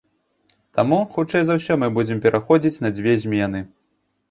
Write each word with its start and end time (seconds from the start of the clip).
Таму, 0.79 0.97
хутчэй 1.17 1.43
за 1.51 1.59
ўсё, 1.59 1.77
мы 1.85 1.91
будзем 1.99 2.23
пераходзіць 2.25 2.75
на 2.87 2.93
дзве 2.99 3.17
змены. 3.27 3.65